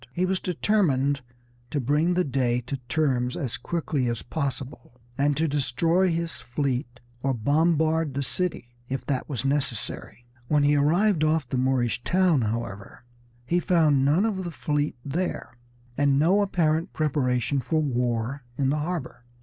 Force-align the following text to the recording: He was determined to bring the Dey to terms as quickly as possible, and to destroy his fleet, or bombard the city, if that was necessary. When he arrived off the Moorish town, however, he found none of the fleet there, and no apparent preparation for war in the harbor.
He 0.13 0.25
was 0.25 0.39
determined 0.39 1.21
to 1.69 1.79
bring 1.79 2.15
the 2.15 2.23
Dey 2.23 2.61
to 2.61 2.77
terms 2.89 3.37
as 3.37 3.55
quickly 3.55 4.07
as 4.07 4.23
possible, 4.23 4.99
and 5.15 5.37
to 5.37 5.47
destroy 5.47 6.09
his 6.09 6.37
fleet, 6.41 6.99
or 7.21 7.35
bombard 7.35 8.15
the 8.15 8.23
city, 8.23 8.73
if 8.89 9.05
that 9.05 9.29
was 9.29 9.45
necessary. 9.45 10.25
When 10.47 10.63
he 10.63 10.75
arrived 10.75 11.23
off 11.23 11.47
the 11.47 11.57
Moorish 11.57 12.03
town, 12.03 12.41
however, 12.41 13.03
he 13.45 13.59
found 13.59 14.03
none 14.03 14.25
of 14.25 14.43
the 14.43 14.49
fleet 14.49 14.95
there, 15.05 15.55
and 15.99 16.17
no 16.17 16.41
apparent 16.41 16.93
preparation 16.93 17.59
for 17.59 17.79
war 17.79 18.43
in 18.57 18.71
the 18.71 18.79
harbor. 18.79 19.23